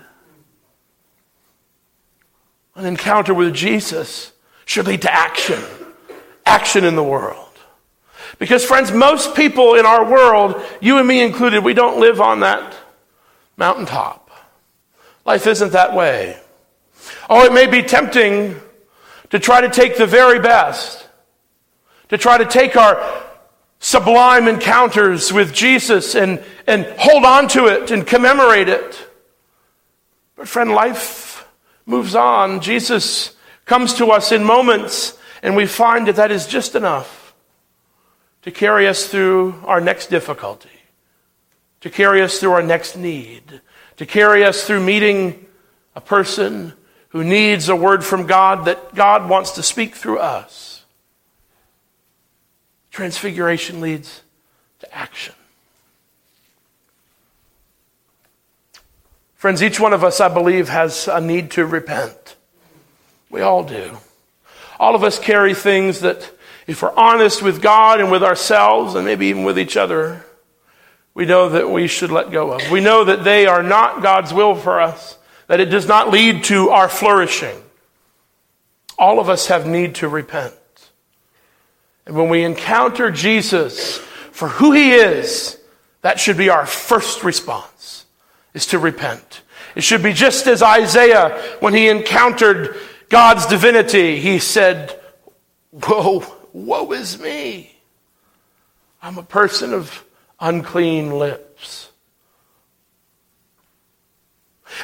An 2.75 2.85
encounter 2.85 3.33
with 3.33 3.55
Jesus 3.55 4.31
should 4.63 4.85
lead 4.85 5.01
to 5.01 5.11
action, 5.11 5.59
action 6.45 6.83
in 6.83 6.95
the 6.95 7.01
world. 7.01 7.49
Because, 8.37 8.63
friends, 8.63 8.91
most 8.91 9.33
people 9.33 9.73
in 9.73 9.87
our 9.87 10.05
world, 10.05 10.63
you 10.81 10.99
and 10.99 11.07
me 11.07 11.19
included, 11.19 11.63
we 11.63 11.73
don't 11.73 11.99
live 11.99 12.21
on 12.21 12.41
that 12.41 12.75
mountaintop. 13.57 14.29
Life 15.25 15.47
isn't 15.47 15.71
that 15.71 15.95
way. 15.95 16.39
Oh, 17.27 17.43
it 17.43 17.53
may 17.53 17.65
be 17.65 17.81
tempting 17.81 18.55
to 19.31 19.39
try 19.39 19.61
to 19.61 19.69
take 19.71 19.97
the 19.97 20.05
very 20.05 20.37
best, 20.37 21.07
to 22.09 22.19
try 22.19 22.37
to 22.37 22.45
take 22.45 22.75
our 22.75 23.26
sublime 23.79 24.47
encounters 24.47 25.31
with 25.31 25.53
Jesus 25.53 26.15
and, 26.15 26.43
and 26.65 26.85
hold 26.97 27.23
on 27.25 27.47
to 27.49 27.67
it 27.67 27.91
and 27.91 28.05
commemorate 28.05 28.69
it. 28.69 29.07
But, 30.35 30.47
friend, 30.47 30.71
life 30.71 31.47
moves 31.85 32.15
on. 32.15 32.61
Jesus 32.61 33.35
comes 33.65 33.93
to 33.95 34.07
us 34.11 34.31
in 34.31 34.43
moments, 34.43 35.17
and 35.41 35.55
we 35.55 35.65
find 35.65 36.07
that 36.07 36.15
that 36.15 36.31
is 36.31 36.47
just 36.47 36.75
enough 36.75 37.35
to 38.43 38.51
carry 38.51 38.87
us 38.87 39.07
through 39.07 39.55
our 39.65 39.81
next 39.81 40.07
difficulty 40.07 40.69
to 41.81 41.89
carry 41.89 42.21
us 42.21 42.39
through 42.39 42.51
our 42.51 42.63
next 42.63 42.97
need, 42.97 43.61
to 43.97 44.05
carry 44.05 44.43
us 44.43 44.65
through 44.65 44.83
meeting 44.83 45.45
a 45.95 46.01
person 46.01 46.73
who 47.09 47.23
needs 47.23 47.69
a 47.69 47.75
word 47.75 48.03
from 48.03 48.27
God 48.27 48.65
that 48.65 48.93
God 48.93 49.29
wants 49.29 49.51
to 49.51 49.63
speak 49.63 49.95
through 49.95 50.19
us. 50.19 50.66
Transfiguration 52.97 53.79
leads 53.79 54.23
to 54.79 54.91
action. 54.91 55.35
Friends, 59.35 59.61
each 59.61 59.79
one 59.79 59.93
of 59.93 60.03
us, 60.03 60.19
I 60.19 60.33
believe, 60.33 60.69
has 60.69 61.07
a 61.07 61.21
need 61.21 61.51
to 61.51 61.65
repent. 61.67 62.35
We 63.29 63.41
all 63.41 63.63
do. 63.63 63.99
All 64.79 64.95
of 64.95 65.03
us 65.03 65.19
carry 65.19 65.53
things 65.53 65.99
that, 65.99 66.31
if 66.65 66.81
we're 66.81 66.95
honest 66.95 67.43
with 67.43 67.61
God 67.61 68.01
and 68.01 68.09
with 68.09 68.23
ourselves, 68.23 68.95
and 68.95 69.05
maybe 69.05 69.27
even 69.27 69.43
with 69.43 69.59
each 69.59 69.77
other, 69.77 70.25
we 71.13 71.27
know 71.27 71.49
that 71.49 71.69
we 71.69 71.85
should 71.85 72.09
let 72.09 72.31
go 72.31 72.53
of. 72.53 72.71
We 72.71 72.81
know 72.81 73.03
that 73.03 73.23
they 73.23 73.45
are 73.45 73.61
not 73.61 74.01
God's 74.01 74.33
will 74.33 74.55
for 74.55 74.81
us, 74.81 75.19
that 75.45 75.59
it 75.59 75.65
does 75.65 75.87
not 75.87 76.09
lead 76.09 76.45
to 76.45 76.71
our 76.71 76.89
flourishing. 76.89 77.61
All 78.97 79.19
of 79.19 79.29
us 79.29 79.49
have 79.49 79.67
need 79.67 79.93
to 79.95 80.09
repent. 80.09 80.55
And 82.07 82.15
when 82.15 82.29
we 82.29 82.45
encounter 82.45 83.11
Jesus 83.11 83.97
for 84.31 84.47
who 84.47 84.71
he 84.71 84.93
is, 84.93 85.59
that 86.01 86.21
should 86.21 86.37
be 86.37 86.49
our 86.49 86.65
first 86.65 87.25
response, 87.25 88.05
is 88.53 88.67
to 88.67 88.79
repent. 88.79 89.41
It 89.75 89.83
should 89.83 90.01
be 90.01 90.13
just 90.13 90.47
as 90.47 90.63
Isaiah, 90.63 91.37
when 91.59 91.73
he 91.73 91.89
encountered 91.89 92.77
God's 93.09 93.45
divinity, 93.45 94.19
he 94.19 94.39
said, 94.39 94.97
Whoa, 95.71 96.23
woe 96.53 96.91
is 96.93 97.19
me. 97.19 97.75
I'm 99.01 99.17
a 99.17 99.23
person 99.23 99.73
of 99.73 100.05
unclean 100.39 101.11
lips. 101.11 101.89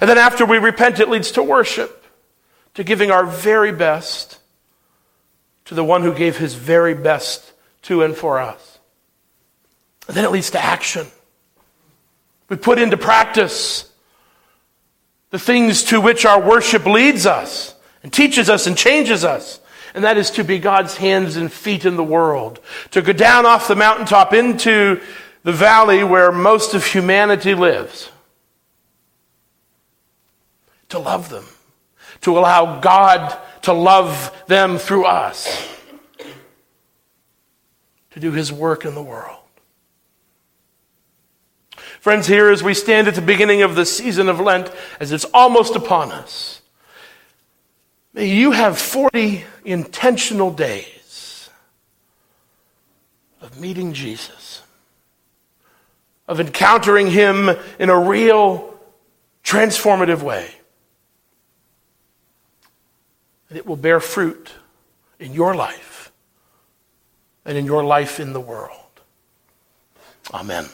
And 0.02 0.10
then 0.10 0.18
after 0.18 0.46
we 0.46 0.58
repent, 0.58 1.00
it 1.00 1.08
leads 1.08 1.32
to 1.32 1.44
worship, 1.44 2.06
to 2.74 2.84
giving 2.84 3.12
our 3.12 3.26
very 3.26 3.72
best 3.72 4.40
to 5.66 5.76
the 5.76 5.84
one 5.84 6.02
who 6.02 6.14
gave 6.14 6.38
his 6.38 6.56
very 6.56 6.94
best 6.94 7.54
to 7.84 8.04
and 8.04 8.16
for 8.16 8.40
us. 8.40 8.80
And 10.08 10.16
then 10.16 10.26
it 10.26 10.32
leads 10.32 10.52
to 10.52 10.64
action. 10.64 11.08
We 12.50 12.58
put 12.58 12.80
into 12.80 12.98
practice 12.98 13.90
the 15.30 15.40
things 15.40 15.86
to 15.86 16.00
which 16.00 16.26
our 16.26 16.42
worship 16.42 16.86
leads 16.86 17.26
us 17.26 17.74
and 18.04 18.12
teaches 18.12 18.50
us 18.50 18.68
and 18.68 18.78
changes 18.78 19.24
us. 19.24 19.60
And 19.96 20.04
that 20.04 20.18
is 20.18 20.32
to 20.32 20.44
be 20.44 20.60
God's 20.60 20.98
hands 20.98 21.38
and 21.38 21.52
feet 21.52 21.86
in 21.86 21.96
the 21.96 22.04
world. 22.04 22.60
To 22.92 23.02
go 23.02 23.14
down 23.14 23.46
off 23.46 23.68
the 23.68 23.76
mountaintop 23.76 24.34
into 24.34 25.02
the 25.44 25.52
valley 25.52 26.04
where 26.04 26.32
most 26.32 26.74
of 26.74 26.86
humanity 26.86 27.54
lives. 27.54 28.10
To 30.90 31.00
love 31.00 31.30
them, 31.30 31.46
to 32.22 32.38
allow 32.38 32.80
God 32.80 33.38
to 33.64 33.74
love 33.74 34.32
them 34.48 34.78
through 34.78 35.06
us, 35.06 35.68
to 38.12 38.20
do 38.20 38.32
his 38.32 38.52
work 38.52 38.86
in 38.86 38.94
the 38.94 39.04
world. 39.04 39.40
Friends, 42.00 42.28
here 42.28 42.50
as 42.50 42.62
we 42.62 42.74
stand 42.74 43.08
at 43.08 43.16
the 43.16 43.22
beginning 43.22 43.62
of 43.62 43.76
the 43.76 43.86
season 43.86 44.28
of 44.28 44.40
Lent, 44.40 44.70
as 45.00 45.12
it's 45.12 45.26
almost 45.34 45.76
upon 45.76 46.12
us, 46.12 46.62
may 48.14 48.28
you 48.28 48.52
have 48.52 48.78
40 48.78 49.46
intentional 49.64 50.52
days 50.52 51.50
of 53.40 53.58
meeting 53.58 53.94
Jesus, 53.94 54.62
of 56.28 56.42
encountering 56.42 57.08
him 57.10 57.50
in 57.80 57.90
a 57.90 57.98
real, 57.98 58.78
transformative 59.44 60.22
way. 60.22 60.50
And 63.54 63.60
it 63.60 63.68
will 63.68 63.76
bear 63.76 64.00
fruit 64.00 64.50
in 65.20 65.32
your 65.32 65.54
life 65.54 66.12
and 67.46 67.56
in 67.56 67.68
your 67.68 67.84
life 67.84 68.20
in 68.20 68.34
the 68.34 68.40
world. 68.40 68.80
Amen. 70.34 70.66